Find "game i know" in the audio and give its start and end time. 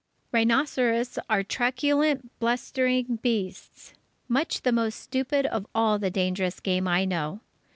6.59-7.41